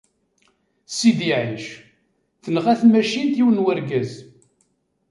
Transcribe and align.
Sidi 0.95 1.31
Ɛic, 1.41 1.65
tenɣa 2.43 2.73
tmacint 2.81 3.33
yiwen 3.37 3.57
n 3.61 3.65
urgaz. 3.69 4.11